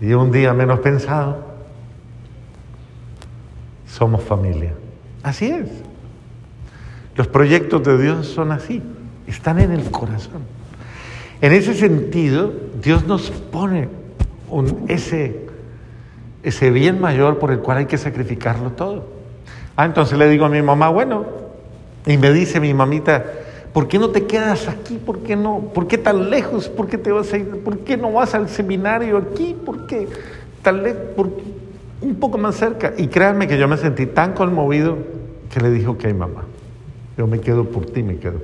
Y 0.00 0.12
un 0.12 0.30
día 0.30 0.52
menos 0.52 0.80
pensado, 0.80 1.44
somos 3.86 4.22
familia. 4.22 4.74
Así 5.22 5.46
es. 5.46 5.68
Los 7.16 7.28
proyectos 7.28 7.82
de 7.82 8.00
Dios 8.00 8.26
son 8.26 8.52
así, 8.52 8.82
están 9.26 9.58
en 9.58 9.72
el 9.72 9.90
corazón. 9.90 10.42
En 11.40 11.52
ese 11.52 11.74
sentido, 11.74 12.52
Dios 12.82 13.06
nos 13.06 13.30
pone 13.30 13.88
un, 14.50 14.84
ese, 14.88 15.46
ese 16.42 16.70
bien 16.70 17.00
mayor 17.00 17.38
por 17.38 17.50
el 17.50 17.60
cual 17.60 17.78
hay 17.78 17.86
que 17.86 17.98
sacrificarlo 17.98 18.72
todo. 18.72 19.06
Ah, 19.76 19.86
entonces 19.86 20.18
le 20.18 20.28
digo 20.28 20.44
a 20.44 20.48
mi 20.48 20.62
mamá, 20.62 20.88
bueno, 20.88 21.45
y 22.06 22.16
me 22.16 22.32
dice 22.32 22.60
mi 22.60 22.72
mamita, 22.72 23.24
¿Por 23.76 23.88
qué 23.88 23.98
no 23.98 24.08
te 24.08 24.24
quedas 24.24 24.68
aquí? 24.68 24.96
¿Por 24.96 25.18
qué 25.18 25.36
no? 25.36 25.70
¿Por 25.74 25.86
qué 25.86 25.98
tan 25.98 26.30
lejos? 26.30 26.70
¿Por 26.70 26.88
qué 26.88 26.96
te 26.96 27.12
vas 27.12 27.30
a 27.34 27.36
ir? 27.36 27.62
¿Por 27.62 27.80
qué 27.80 27.98
no 27.98 28.10
vas 28.10 28.34
al 28.34 28.48
seminario 28.48 29.18
aquí? 29.18 29.54
¿Por 29.66 29.86
qué 29.86 30.08
tan 30.62 30.82
lejos? 30.82 31.02
Un 32.00 32.14
poco 32.14 32.38
más 32.38 32.54
cerca. 32.54 32.94
Y 32.96 33.08
créanme 33.08 33.46
que 33.46 33.58
yo 33.58 33.68
me 33.68 33.76
sentí 33.76 34.06
tan 34.06 34.32
conmovido 34.32 34.96
que 35.52 35.60
le 35.60 35.70
dije, 35.70 35.88
ok, 35.88 36.06
mamá, 36.14 36.44
yo 37.18 37.26
me 37.26 37.38
quedo 37.38 37.64
por 37.64 37.84
ti, 37.84 38.02
me 38.02 38.16
quedo. 38.16 38.40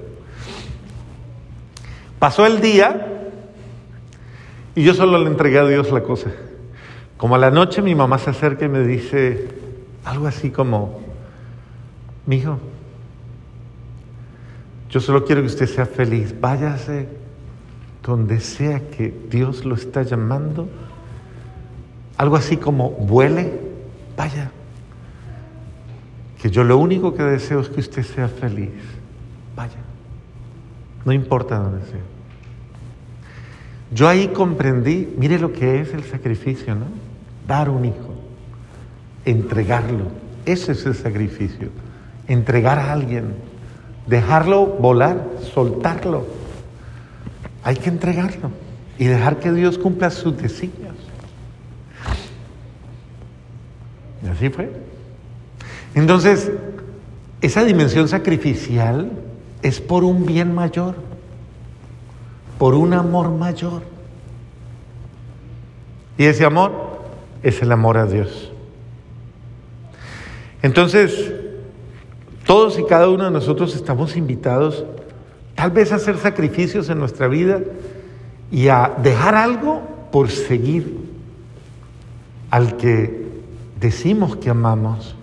Pasó 2.18 2.44
el 2.44 2.60
día 2.60 3.30
y 4.74 4.84
yo 4.84 4.92
solo 4.92 5.16
le 5.16 5.30
entregué 5.30 5.60
a 5.60 5.64
Dios 5.64 5.90
la 5.92 6.02
cosa. 6.02 6.30
Como 7.16 7.36
a 7.36 7.38
la 7.38 7.50
noche 7.50 7.80
mi 7.80 7.94
mamá 7.94 8.18
se 8.18 8.28
acerca 8.28 8.66
y 8.66 8.68
me 8.68 8.86
dice 8.86 9.48
algo 10.04 10.26
así 10.26 10.50
como, 10.50 11.00
mi 12.26 12.36
hijo, 12.36 12.58
yo 14.92 15.00
solo 15.00 15.24
quiero 15.24 15.40
que 15.40 15.46
usted 15.46 15.66
sea 15.66 15.86
feliz. 15.86 16.38
Váyase 16.38 17.08
donde 18.02 18.40
sea 18.40 18.90
que 18.90 19.12
Dios 19.30 19.64
lo 19.64 19.74
está 19.74 20.02
llamando. 20.02 20.68
Algo 22.18 22.36
así 22.36 22.58
como 22.58 22.90
vuele, 22.90 23.58
vaya. 24.18 24.50
Que 26.42 26.50
yo 26.50 26.62
lo 26.62 26.76
único 26.76 27.14
que 27.14 27.22
deseo 27.22 27.60
es 27.60 27.70
que 27.70 27.80
usted 27.80 28.02
sea 28.02 28.28
feliz. 28.28 28.68
Vaya. 29.56 29.78
No 31.06 31.12
importa 31.14 31.58
dónde 31.58 31.86
sea. 31.86 32.00
Yo 33.94 34.08
ahí 34.08 34.28
comprendí, 34.28 35.08
mire 35.16 35.38
lo 35.38 35.54
que 35.54 35.80
es 35.80 35.94
el 35.94 36.04
sacrificio, 36.04 36.74
¿no? 36.74 36.86
Dar 37.48 37.70
un 37.70 37.86
hijo, 37.86 38.14
entregarlo. 39.24 40.08
Ese 40.44 40.72
es 40.72 40.84
el 40.84 40.94
sacrificio. 40.94 41.70
Entregar 42.28 42.78
a 42.78 42.92
alguien 42.92 43.51
dejarlo 44.06 44.66
volar, 44.66 45.24
soltarlo. 45.54 46.26
Hay 47.62 47.76
que 47.76 47.88
entregarlo 47.88 48.50
y 48.98 49.04
dejar 49.06 49.38
que 49.38 49.52
Dios 49.52 49.78
cumpla 49.78 50.10
sus 50.10 50.36
designios. 50.36 50.94
Y 54.24 54.28
así 54.28 54.48
fue. 54.48 54.70
Entonces, 55.94 56.50
esa 57.40 57.64
dimensión 57.64 58.08
sacrificial 58.08 59.10
es 59.62 59.80
por 59.80 60.04
un 60.04 60.26
bien 60.26 60.54
mayor, 60.54 60.96
por 62.58 62.74
un 62.74 62.94
amor 62.94 63.30
mayor. 63.30 63.82
Y 66.18 66.24
ese 66.24 66.44
amor 66.44 67.02
es 67.42 67.62
el 67.62 67.72
amor 67.72 67.98
a 67.98 68.06
Dios. 68.06 68.52
Entonces, 70.62 71.32
todos 72.52 72.78
y 72.78 72.84
cada 72.84 73.08
uno 73.08 73.24
de 73.24 73.30
nosotros 73.30 73.74
estamos 73.74 74.14
invitados 74.14 74.84
tal 75.54 75.70
vez 75.70 75.90
a 75.90 75.94
hacer 75.94 76.18
sacrificios 76.18 76.90
en 76.90 76.98
nuestra 76.98 77.26
vida 77.26 77.62
y 78.50 78.68
a 78.68 78.92
dejar 79.02 79.34
algo 79.34 79.80
por 80.12 80.28
seguir 80.28 80.98
al 82.50 82.76
que 82.76 83.26
decimos 83.80 84.36
que 84.36 84.50
amamos. 84.50 85.14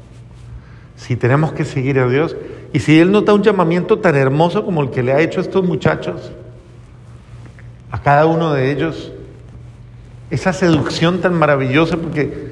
Si 0.95 1.15
tenemos 1.15 1.51
que 1.51 1.65
seguir 1.65 1.99
a 1.99 2.07
Dios 2.07 2.35
y 2.73 2.79
si 2.79 2.99
Él 2.99 3.11
nos 3.11 3.25
da 3.25 3.35
un 3.35 3.43
llamamiento 3.43 3.99
tan 3.99 4.15
hermoso 4.15 4.65
como 4.65 4.81
el 4.81 4.89
que 4.89 5.03
le 5.03 5.13
ha 5.13 5.19
hecho 5.19 5.39
a 5.39 5.43
estos 5.43 5.63
muchachos, 5.63 6.31
a 7.91 8.01
cada 8.01 8.25
uno 8.25 8.53
de 8.53 8.71
ellos, 8.71 9.11
esa 10.31 10.51
seducción 10.51 11.21
tan 11.21 11.35
maravillosa, 11.35 11.95
porque 11.95 12.48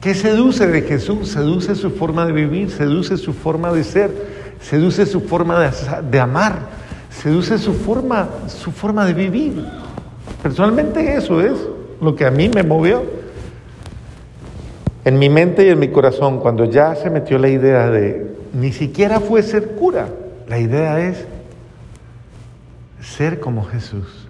¿Qué 0.00 0.14
seduce 0.14 0.68
de 0.68 0.82
Jesús? 0.82 1.28
Seduce 1.28 1.74
su 1.74 1.90
forma 1.90 2.24
de 2.24 2.32
vivir, 2.32 2.70
seduce 2.70 3.16
su 3.16 3.32
forma 3.32 3.72
de 3.72 3.82
ser, 3.82 4.10
seduce 4.60 5.06
su 5.06 5.22
forma 5.22 5.72
de, 6.10 6.20
amar, 6.20 6.68
seduce 7.10 7.58
su 7.58 7.74
forma, 7.74 8.28
su 8.46 8.70
forma 8.70 9.04
de 9.04 9.14
vivir. 9.14 9.64
Personalmente 10.40 11.16
eso 11.16 11.40
es 11.40 11.54
lo 12.00 12.14
que 12.14 12.24
a 12.24 12.30
mí 12.30 12.48
me 12.48 12.62
movió. 12.62 13.02
En 15.04 15.18
mi 15.18 15.28
mente 15.28 15.66
y 15.66 15.70
en 15.70 15.80
mi 15.80 15.88
corazón, 15.88 16.38
cuando 16.38 16.64
ya 16.66 16.94
se 16.94 17.10
metió 17.10 17.38
la 17.38 17.48
idea 17.48 17.90
de 17.90 18.36
ni 18.52 18.72
siquiera 18.72 19.20
fue 19.20 19.42
ser 19.42 19.72
cura, 19.72 20.08
La 20.48 20.58
idea 20.58 21.00
es 21.00 21.26
ser 23.02 23.38
como 23.38 23.64
Jesús. 23.64 24.26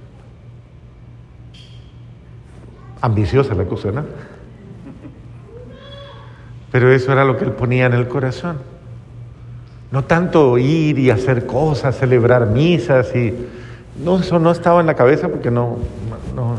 Ambiciosa 3.00 3.54
la 3.54 3.64
cosa, 3.66 3.92
¿no? 3.92 4.04
Pero 6.70 6.92
eso 6.92 7.12
era 7.12 7.24
lo 7.24 7.36
que 7.36 7.44
él 7.44 7.52
ponía 7.52 7.86
en 7.86 7.94
el 7.94 8.08
corazón. 8.08 8.58
No 9.90 10.04
tanto 10.04 10.58
ir 10.58 10.98
y 10.98 11.10
hacer 11.10 11.46
cosas, 11.46 11.96
celebrar 11.96 12.46
misas 12.46 13.14
y... 13.14 13.34
No, 14.04 14.18
eso 14.20 14.38
no 14.38 14.52
estaba 14.52 14.80
en 14.80 14.86
la 14.86 14.94
cabeza 14.94 15.28
porque 15.28 15.50
no... 15.50 15.78
no 16.34 16.56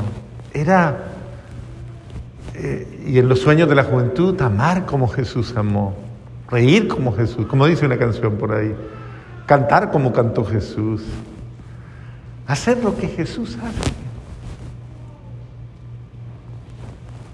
era... 0.54 1.06
Eh, 2.56 3.06
y 3.08 3.20
en 3.20 3.30
los 3.30 3.40
sueños 3.40 3.70
de 3.70 3.76
la 3.76 3.84
juventud, 3.84 4.40
amar 4.42 4.86
como 4.86 5.08
Jesús 5.08 5.56
amó, 5.56 5.96
reír 6.50 6.88
como 6.88 7.16
Jesús, 7.16 7.46
como 7.48 7.66
dice 7.66 7.86
una 7.86 7.98
canción 7.98 8.36
por 8.36 8.52
ahí, 8.52 8.76
cantar 9.46 9.92
como 9.92 10.12
cantó 10.12 10.44
Jesús, 10.44 11.04
hacer 12.46 12.84
lo 12.84 12.98
que 12.98 13.08
Jesús 13.08 13.58
hace. 13.64 13.94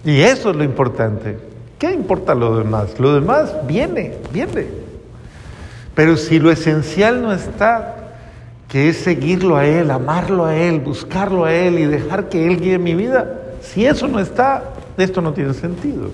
Y 0.05 0.21
eso 0.21 0.51
es 0.51 0.55
lo 0.55 0.63
importante. 0.63 1.54
¿Qué 1.77 1.91
importa 1.91 2.35
lo 2.35 2.57
demás? 2.57 2.99
Lo 2.99 3.13
demás 3.13 3.53
viene, 3.67 4.15
viene. 4.31 4.67
Pero 5.93 6.17
si 6.17 6.39
lo 6.39 6.51
esencial 6.51 7.21
no 7.21 7.33
está, 7.33 7.95
que 8.67 8.89
es 8.89 8.97
seguirlo 8.97 9.57
a 9.57 9.65
Él, 9.65 9.91
amarlo 9.91 10.45
a 10.45 10.55
Él, 10.55 10.79
buscarlo 10.79 11.45
a 11.45 11.53
Él 11.53 11.79
y 11.79 11.85
dejar 11.85 12.29
que 12.29 12.47
Él 12.47 12.59
guíe 12.59 12.77
mi 12.77 12.95
vida, 12.95 13.41
si 13.61 13.85
eso 13.85 14.07
no 14.07 14.19
está, 14.19 14.63
esto 14.97 15.21
no 15.21 15.33
tiene 15.33 15.53
sentido. 15.53 16.09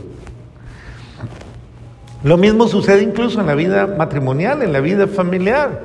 Lo 2.23 2.37
mismo 2.37 2.67
sucede 2.67 3.01
incluso 3.01 3.41
en 3.41 3.47
la 3.47 3.55
vida 3.55 3.87
matrimonial, 3.87 4.61
en 4.61 4.73
la 4.73 4.79
vida 4.79 5.07
familiar 5.07 5.81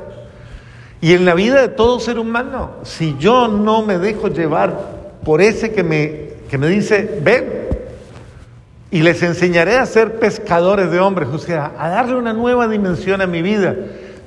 y 1.00 1.14
en 1.14 1.24
la 1.24 1.34
vida 1.34 1.62
de 1.62 1.68
todo 1.68 1.98
ser 1.98 2.18
humano. 2.18 2.72
Si 2.82 3.16
yo 3.18 3.48
no 3.48 3.82
me 3.82 3.98
dejo 3.98 4.28
llevar 4.28 4.78
por 5.24 5.40
ese 5.40 5.72
que 5.72 5.82
me, 5.82 6.30
que 6.50 6.58
me 6.58 6.68
dice, 6.68 7.20
ven, 7.22 7.55
y 8.90 9.02
les 9.02 9.22
enseñaré 9.22 9.76
a 9.76 9.86
ser 9.86 10.18
pescadores 10.18 10.90
de 10.90 11.00
hombres, 11.00 11.28
o 11.28 11.38
sea, 11.38 11.72
a 11.78 11.88
darle 11.88 12.16
una 12.16 12.32
nueva 12.32 12.68
dimensión 12.68 13.20
a 13.20 13.26
mi 13.26 13.42
vida. 13.42 13.74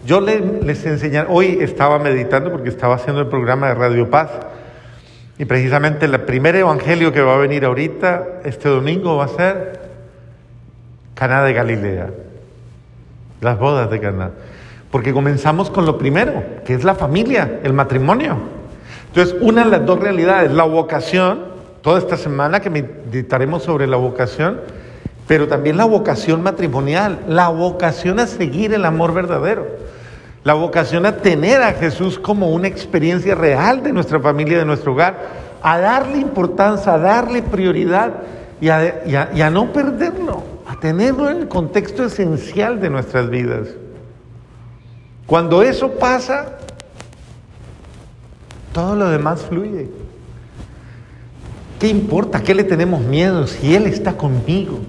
Yo 0.06 0.22
les 0.22 0.86
enseñaré, 0.86 1.28
hoy 1.30 1.60
estaba 1.62 2.00
meditando 2.00 2.52
porque 2.52 2.70
estaba 2.70 2.96
haciendo 2.96 3.22
el 3.22 3.28
programa 3.28 3.68
de 3.68 3.76
Radio 3.76 4.10
Paz 4.10 4.30
y 5.38 5.46
precisamente 5.46 6.06
el 6.06 6.20
primer 6.22 6.56
evangelio 6.58 7.14
que 7.14 7.22
va 7.22 7.36
a 7.36 7.38
venir 7.38 7.64
ahorita, 7.64 8.42
este 8.44 8.68
domingo, 8.68 9.18
va 9.18 9.26
a 9.26 9.30
ser 9.30 9.80
Caná 11.16 11.44
de 11.44 11.54
Galilea, 11.54 12.10
las 13.40 13.58
bodas 13.58 13.90
de 13.90 14.00
Caná. 14.02 14.32
Porque 14.92 15.14
comenzamos 15.14 15.70
con 15.70 15.86
lo 15.86 15.98
primero, 15.98 16.44
que 16.66 16.74
es 16.74 16.84
la 16.84 16.96
familia, 16.96 17.60
el 17.64 17.74
matrimonio. 17.74 18.38
Entonces, 19.08 19.36
una 19.40 19.64
de 19.64 19.70
las 19.70 19.86
dos 19.86 20.00
realidades, 20.00 20.52
la 20.52 20.64
vocación 20.64 21.49
toda 21.82 22.00
esta 22.00 22.18
semana 22.18 22.60
que 22.60 22.70
meditaremos 22.70 23.64
sobre 23.64 23.88
la 23.88 23.98
vocación, 23.98 24.62
pero 25.28 25.48
también 25.48 25.78
la 25.78 25.86
vocación 25.86 26.42
matrimonial, 26.42 27.20
la 27.28 27.50
vocación 27.50 28.20
a 28.20 28.28
seguir 28.28 28.74
el 28.74 28.86
amor 28.86 29.14
verdadero, 29.14 29.68
la 30.44 30.54
vocación 30.54 31.06
a 31.06 31.18
tener 31.18 31.62
a 31.62 31.74
Jesús 31.74 32.18
como 32.18 32.50
una 32.50 32.68
experiencia 32.68 33.36
real 33.36 33.84
de 33.84 33.94
nuestra 33.94 34.20
familia, 34.20 34.58
de 34.58 34.66
nuestro 34.66 34.94
hogar, 34.94 35.50
a 35.62 35.78
darle 35.80 36.18
importancia, 36.18 36.94
a 36.94 36.98
darle 36.98 37.42
prioridad 37.44 38.14
y 38.60 38.70
a, 38.70 39.30
y 39.34 39.42
a 39.42 39.50
no 39.50 39.72
perderlo, 39.72 40.44
a 40.68 40.80
tenerlo 40.80 41.30
en 41.30 41.38
el 41.38 41.48
contexto 41.48 42.06
esencial 42.06 42.80
de 42.80 42.90
nuestras 42.90 43.30
vidas. 43.30 43.68
Cuando 45.28 45.62
eso 45.62 45.92
pasa, 45.92 46.58
todo 48.74 48.96
lo 48.96 49.10
demás 49.10 49.42
fluye. 49.42 49.88
¿Qué 51.80 51.88
importa? 51.88 52.44
¿Qué 52.44 52.54
le 52.54 52.66
tenemos 52.66 53.02
miedo 53.02 53.48
si 53.48 53.74
Él 53.74 53.86
está 53.86 54.18
conmigo? 54.18 54.80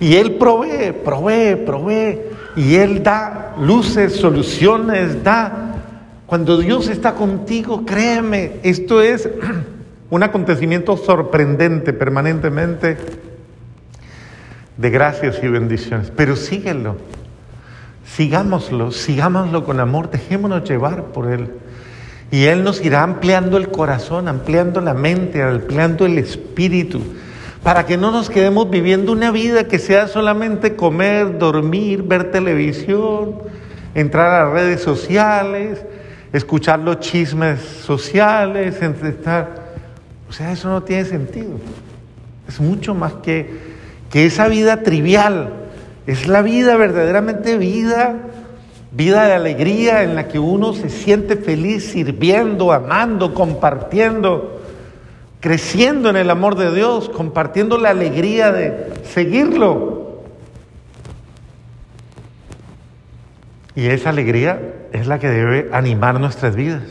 Y 0.00 0.16
Él 0.16 0.36
provee, 0.36 0.92
provee, 0.92 1.56
provee. 1.56 2.20
Y 2.56 2.76
Él 2.76 3.02
da 3.02 3.54
luces, 3.60 4.16
soluciones, 4.16 5.22
da. 5.22 5.74
Cuando 6.26 6.56
Dios 6.56 6.88
está 6.88 7.14
contigo, 7.14 7.84
créeme, 7.84 8.52
esto 8.62 9.02
es 9.02 9.28
un 10.10 10.22
acontecimiento 10.22 10.96
sorprendente 10.96 11.92
permanentemente 11.92 12.96
de 14.78 14.90
gracias 14.90 15.38
y 15.42 15.48
bendiciones. 15.48 16.10
Pero 16.16 16.34
síguelo, 16.34 16.96
sigámoslo, 18.06 18.90
sigámoslo 18.90 19.64
con 19.64 19.80
amor, 19.80 20.10
dejémonos 20.10 20.68
llevar 20.68 21.04
por 21.12 21.30
Él. 21.30 21.50
Y 22.32 22.46
Él 22.46 22.64
nos 22.64 22.82
irá 22.82 23.02
ampliando 23.02 23.58
el 23.58 23.68
corazón, 23.68 24.26
ampliando 24.26 24.80
la 24.80 24.94
mente, 24.94 25.42
ampliando 25.42 26.06
el 26.06 26.16
espíritu, 26.16 27.02
para 27.62 27.84
que 27.84 27.98
no 27.98 28.10
nos 28.10 28.30
quedemos 28.30 28.70
viviendo 28.70 29.12
una 29.12 29.30
vida 29.30 29.68
que 29.68 29.78
sea 29.78 30.08
solamente 30.08 30.74
comer, 30.74 31.38
dormir, 31.38 32.02
ver 32.02 32.30
televisión, 32.30 33.34
entrar 33.94 34.30
a 34.30 34.50
redes 34.50 34.80
sociales, 34.80 35.84
escuchar 36.32 36.78
los 36.78 37.00
chismes 37.00 37.60
sociales, 37.60 38.80
estar... 38.80 39.72
O 40.26 40.32
sea, 40.32 40.52
eso 40.52 40.70
no 40.70 40.82
tiene 40.82 41.04
sentido. 41.04 41.60
Es 42.48 42.58
mucho 42.60 42.94
más 42.94 43.12
que, 43.22 43.58
que 44.10 44.24
esa 44.24 44.48
vida 44.48 44.82
trivial. 44.82 45.52
Es 46.06 46.26
la 46.26 46.40
vida 46.40 46.78
verdaderamente 46.78 47.58
vida 47.58 48.16
vida 48.92 49.24
de 49.24 49.32
alegría 49.32 50.02
en 50.02 50.14
la 50.14 50.28
que 50.28 50.38
uno 50.38 50.74
se 50.74 50.90
siente 50.90 51.36
feliz 51.36 51.92
sirviendo, 51.92 52.72
amando, 52.72 53.34
compartiendo, 53.34 54.60
creciendo 55.40 56.10
en 56.10 56.16
el 56.16 56.30
amor 56.30 56.56
de 56.56 56.74
Dios, 56.74 57.08
compartiendo 57.08 57.78
la 57.78 57.90
alegría 57.90 58.52
de 58.52 58.92
seguirlo. 59.04 60.22
Y 63.74 63.86
esa 63.86 64.10
alegría 64.10 64.60
es 64.92 65.06
la 65.06 65.18
que 65.18 65.28
debe 65.28 65.70
animar 65.72 66.20
nuestras 66.20 66.54
vidas. 66.54 66.82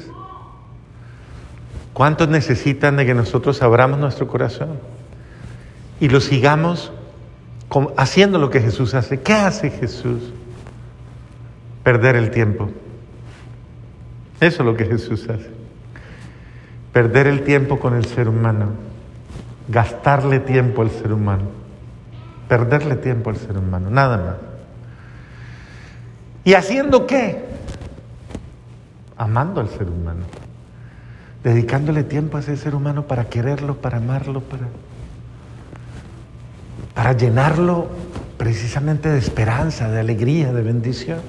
¿Cuántos 1.93 2.29
necesitan 2.29 2.95
de 2.95 3.05
que 3.05 3.13
nosotros 3.13 3.61
abramos 3.61 3.99
nuestro 3.99 4.27
corazón 4.27 4.79
y 5.99 6.09
lo 6.09 6.19
sigamos 6.19 6.91
haciendo 7.95 8.39
lo 8.39 8.49
que 8.49 8.59
Jesús 8.59 8.95
hace? 8.95 9.19
¿Qué 9.19 9.33
hace 9.33 9.69
Jesús? 9.69 10.33
Perder 11.83 12.15
el 12.15 12.31
tiempo. 12.31 12.69
Eso 14.39 14.63
es 14.63 14.65
lo 14.65 14.75
que 14.75 14.85
Jesús 14.85 15.27
hace. 15.29 15.49
Perder 16.91 17.27
el 17.27 17.43
tiempo 17.43 17.79
con 17.79 17.95
el 17.95 18.05
ser 18.05 18.27
humano. 18.27 18.69
Gastarle 19.69 20.39
tiempo 20.39 20.81
al 20.81 20.89
ser 20.89 21.13
humano. 21.13 21.43
Perderle 22.47 22.95
tiempo 22.95 23.29
al 23.29 23.37
ser 23.37 23.57
humano. 23.57 23.89
Nada 23.89 24.17
más. 24.17 24.35
¿Y 26.43 26.53
haciendo 26.55 27.05
qué? 27.05 27.45
Amando 29.15 29.61
al 29.61 29.69
ser 29.69 29.87
humano. 29.87 30.25
Dedicándole 31.43 32.03
tiempo 32.03 32.37
a 32.37 32.39
ese 32.41 32.57
ser 32.57 32.75
humano 32.75 33.07
para 33.07 33.25
quererlo, 33.25 33.77
para 33.77 33.97
amarlo, 33.97 34.41
para, 34.41 34.67
para 36.93 37.13
llenarlo 37.13 37.87
precisamente 38.37 39.09
de 39.09 39.19
esperanza, 39.19 39.89
de 39.89 39.99
alegría, 39.99 40.51
de 40.51 40.61
bendición. 40.61 41.19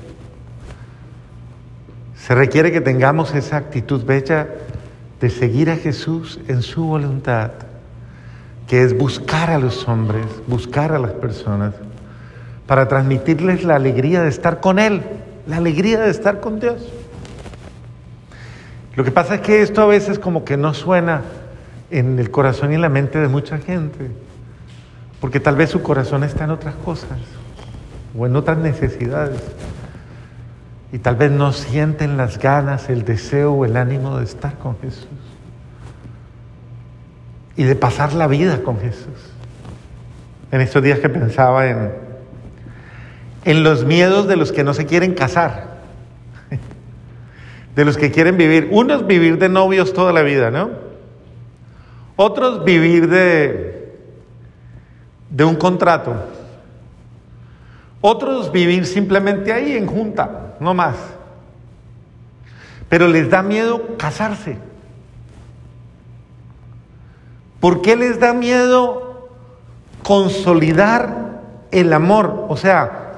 Se 2.27 2.37
requiere 2.37 2.71
que 2.71 2.81
tengamos 2.81 3.35
esa 3.35 3.57
actitud 3.57 4.05
bella 4.05 4.47
de 5.21 5.29
seguir 5.29 5.71
a 5.71 5.77
Jesús 5.77 6.39
en 6.47 6.63
su 6.63 6.85
voluntad, 6.85 7.51
que 8.69 8.85
es 8.85 8.97
buscar 8.97 9.51
a 9.51 9.59
los 9.59 9.89
hombres, 9.89 10.27
buscar 10.47 10.93
a 10.93 11.01
las 11.01 11.11
personas, 11.15 11.75
para 12.69 12.87
transmitirles 12.87 13.65
la 13.65 13.75
alegría 13.75 14.23
de 14.23 14.29
estar 14.29 14.61
con 14.61 14.79
Él, 14.79 15.03
la 15.49 15.57
alegría 15.57 15.99
de 15.99 16.11
estar 16.11 16.39
con 16.39 16.61
Dios. 16.61 16.93
Lo 18.95 19.03
que 19.03 19.11
pasa 19.11 19.35
es 19.35 19.41
que 19.41 19.61
esto 19.61 19.83
a 19.83 19.87
veces 19.87 20.21
como 20.21 20.45
que 20.45 20.57
no 20.57 20.75
suena 20.75 21.23
en 21.91 22.21
el 22.21 22.31
corazón 22.31 22.71
y 22.71 22.77
en 22.77 22.83
la 22.83 22.89
mente 22.89 23.19
de 23.19 23.27
mucha 23.27 23.59
gente, 23.59 24.13
porque 25.21 25.41
tal 25.41 25.57
vez 25.57 25.71
su 25.71 25.83
corazón 25.83 26.23
está 26.23 26.45
en 26.45 26.51
otras 26.51 26.77
cosas 26.85 27.19
o 28.17 28.27
en 28.27 28.37
otras 28.37 28.59
necesidades 28.59 29.41
y 30.93 30.99
tal 30.99 31.17
vez 31.17 31.31
no 31.33 31.53
sienten 31.53 32.17
las 32.19 32.39
ganas, 32.39 32.91
el 32.91 33.05
deseo 33.05 33.53
o 33.53 33.65
el 33.65 33.77
ánimo 33.77 34.19
de 34.19 34.25
estar 34.25 34.59
con 34.59 34.79
Jesús 34.79 35.09
y 37.57 37.65
de 37.65 37.75
pasar 37.75 38.13
la 38.13 38.27
vida 38.27 38.63
con 38.63 38.79
Jesús. 38.79 39.33
En 40.51 40.61
estos 40.61 40.83
días 40.83 40.99
que 40.99 41.09
pensaba 41.09 41.67
en, 41.67 41.93
en 43.45 43.65
los 43.65 43.85
miedos 43.85 44.29
de 44.29 44.37
los 44.37 44.53
que 44.53 44.65
no 44.65 44.75
se 44.75 44.87
quieren 44.87 45.15
casar, 45.15 45.79
de 47.75 47.85
los 47.85 47.97
que 47.97 48.11
quieren 48.11 48.37
vivir. 48.37 48.69
Unos 48.71 49.07
vivir 49.07 49.39
de 49.39 49.49
novios 49.49 49.93
toda 49.93 50.13
la 50.13 50.23
vida, 50.23 50.51
¿no? 50.51 50.71
Otros 52.17 52.65
vivir 52.65 53.09
de, 53.09 53.97
de 55.31 55.45
un 55.45 55.57
contrato. 55.57 56.15
Otros 58.01 58.53
vivir 58.53 58.85
simplemente 58.85 59.53
ahí 59.53 59.77
en 59.77 59.87
junta, 59.87 60.52
no 60.63 60.75
más. 60.75 60.97
pero 62.89 63.09
les 63.09 63.31
da 63.31 63.43
miedo 63.43 63.97
casarse. 63.97 64.59
¿Por 67.59 67.81
qué 67.81 67.97
les 67.97 68.21
da 68.21 68.35
miedo 68.35 69.31
consolidar 70.03 71.41
el 71.71 71.91
amor? 71.95 72.45
O 72.51 72.57
sea, 72.59 73.15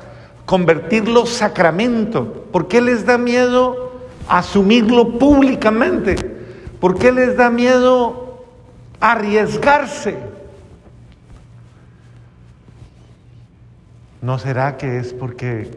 convertirlo 0.47 1.27
sacramento. 1.27 2.45
¿Por 2.53 2.69
qué 2.69 2.81
les 2.81 3.05
da 3.05 3.19
miedo 3.19 3.91
asumirlo 4.29 5.19
públicamente? 5.19 6.15
¿Por 6.79 6.97
qué 6.97 7.11
les 7.11 7.37
da 7.37 7.51
miedo 7.51 8.45
arriesgarse? 9.01 10.19
¿No 14.23 14.39
será 14.39 14.77
que 14.77 14.99
es 14.99 15.13
porque 15.13 15.73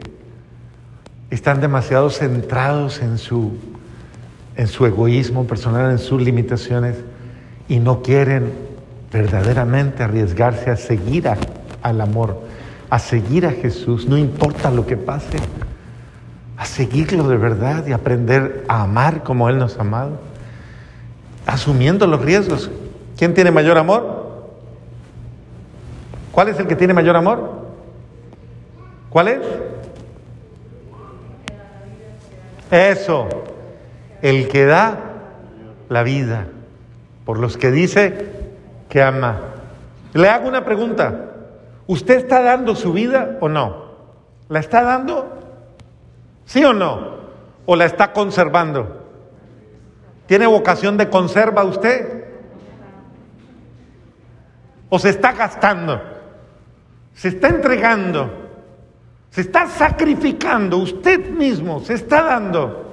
están 1.30 1.60
demasiado 1.60 2.10
centrados 2.10 3.00
en 3.00 3.18
su, 3.18 3.52
en 4.56 4.66
su 4.66 4.86
egoísmo 4.86 5.46
personal, 5.46 5.90
en 5.90 5.98
sus 5.98 6.20
limitaciones, 6.22 6.96
y 7.68 7.80
no 7.80 8.02
quieren 8.02 8.52
verdaderamente 9.12 10.02
arriesgarse 10.02 10.70
a 10.70 10.76
seguir 10.76 11.28
al 11.82 12.00
amor, 12.00 12.40
a 12.90 12.98
seguir 12.98 13.46
a 13.46 13.52
Jesús, 13.52 14.06
no 14.06 14.16
importa 14.16 14.70
lo 14.70 14.86
que 14.86 14.96
pase, 14.96 15.38
a 16.56 16.64
seguirlo 16.64 17.28
de 17.28 17.36
verdad 17.36 17.86
y 17.86 17.92
aprender 17.92 18.64
a 18.68 18.82
amar 18.82 19.22
como 19.22 19.48
Él 19.48 19.58
nos 19.58 19.78
ha 19.78 19.82
amado? 19.82 20.28
asumiendo 21.48 22.06
los 22.06 22.20
riesgos. 22.20 22.70
¿Quién 23.16 23.34
tiene 23.34 23.50
mayor 23.50 23.78
amor? 23.78 24.28
¿Cuál 26.30 26.48
es 26.48 26.60
el 26.60 26.66
que 26.66 26.76
tiene 26.76 26.92
mayor 26.92 27.16
amor? 27.16 27.66
¿Cuál 29.08 29.28
es? 29.28 29.40
Eso, 32.70 33.28
el 34.22 34.48
que 34.48 34.64
da 34.64 34.98
la 35.88 36.02
vida, 36.02 36.46
por 37.24 37.38
los 37.38 37.56
que 37.56 37.70
dice 37.70 38.30
que 38.88 39.02
ama. 39.02 39.40
Le 40.14 40.28
hago 40.28 40.48
una 40.48 40.64
pregunta, 40.64 41.32
¿usted 41.86 42.16
está 42.16 42.42
dando 42.42 42.74
su 42.74 42.92
vida 42.92 43.38
o 43.40 43.48
no? 43.48 43.88
¿La 44.48 44.60
está 44.60 44.82
dando? 44.82 45.34
¿Sí 46.44 46.64
o 46.64 46.72
no? 46.72 47.18
¿O 47.66 47.76
la 47.76 47.84
está 47.84 48.12
conservando? 48.12 49.06
¿Tiene 50.26 50.46
vocación 50.46 50.96
de 50.96 51.08
conserva 51.08 51.64
usted? 51.64 52.24
¿O 54.90 54.98
se 54.98 55.10
está 55.10 55.32
gastando? 55.32 56.00
¿Se 57.14 57.28
está 57.28 57.48
entregando? 57.48 58.47
¿Se 59.30 59.42
está 59.42 59.66
sacrificando? 59.66 60.78
Usted 60.78 61.30
mismo 61.30 61.80
se 61.80 61.94
está 61.94 62.22
dando. 62.22 62.92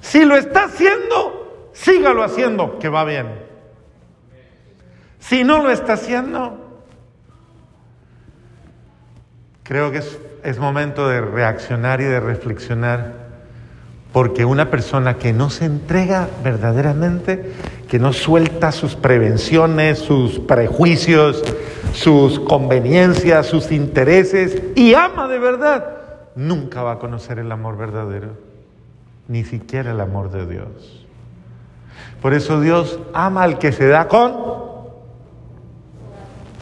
Si 0.00 0.24
lo 0.24 0.36
está 0.36 0.64
haciendo, 0.64 1.70
sígalo 1.72 2.22
haciendo, 2.22 2.78
que 2.78 2.88
va 2.88 3.04
bien. 3.04 3.26
Si 5.18 5.44
no 5.44 5.62
lo 5.62 5.70
está 5.70 5.94
haciendo, 5.94 6.82
creo 9.62 9.90
que 9.90 9.98
es, 9.98 10.18
es 10.42 10.58
momento 10.58 11.08
de 11.08 11.20
reaccionar 11.22 12.00
y 12.00 12.04
de 12.04 12.20
reflexionar 12.20 13.24
porque 14.14 14.44
una 14.44 14.70
persona 14.70 15.18
que 15.18 15.32
no 15.32 15.50
se 15.50 15.64
entrega 15.64 16.28
verdaderamente, 16.44 17.50
que 17.88 17.98
no 17.98 18.12
suelta 18.12 18.70
sus 18.70 18.94
prevenciones, 18.94 19.98
sus 19.98 20.38
prejuicios, 20.38 21.42
sus 21.92 22.40
conveniencias, 22.40 23.46
sus 23.46 23.70
intereses 23.70 24.62
y 24.74 24.94
ama 24.94 25.28
de 25.28 25.38
verdad, 25.38 25.96
nunca 26.34 26.82
va 26.82 26.92
a 26.92 26.98
conocer 26.98 27.38
el 27.38 27.50
amor 27.52 27.76
verdadero, 27.76 28.30
ni 29.28 29.44
siquiera 29.44 29.92
el 29.92 30.00
amor 30.00 30.30
de 30.30 30.46
Dios. 30.46 31.06
Por 32.20 32.34
eso 32.34 32.60
Dios 32.60 32.98
ama 33.12 33.42
al 33.42 33.58
que 33.58 33.72
se 33.72 33.86
da 33.86 34.08
con... 34.08 34.34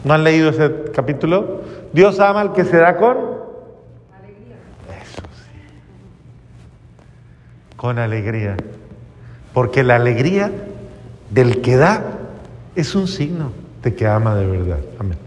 ¿No 0.03 0.13
han 0.13 0.23
leído 0.23 0.49
ese 0.49 0.91
capítulo? 0.93 1.61
Dios 1.93 2.19
ama 2.19 2.41
al 2.41 2.53
que 2.53 2.65
se 2.65 2.77
da 2.77 2.97
con... 2.97 3.33
con 7.77 7.99
alegría, 7.99 8.55
porque 9.53 9.83
la 9.83 9.97
alegría 9.97 10.49
del 11.31 11.61
que 11.61 11.75
da 11.75 12.01
es 12.77 12.95
un 12.95 13.09
signo 13.09 13.62
de 13.83 13.93
que 13.93 14.07
ama 14.07 14.35
de 14.35 14.47
verdad. 14.47 14.79
Amén. 14.99 15.17